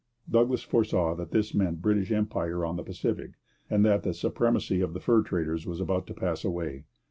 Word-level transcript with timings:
Douglas 0.27 0.63
foresaw 0.63 1.13
that 1.13 1.29
this 1.29 1.53
meant 1.53 1.83
British 1.83 2.11
empire 2.11 2.65
on 2.65 2.75
the 2.75 2.81
Pacific 2.81 3.33
and 3.69 3.85
that 3.85 4.01
the 4.01 4.15
supremacy 4.15 4.81
of 4.81 4.93
the 4.93 4.99
fur 4.99 5.21
traders 5.21 5.67
was 5.67 5.79
about 5.79 6.07
to 6.07 6.15
pass 6.15 6.43
away. 6.43 6.85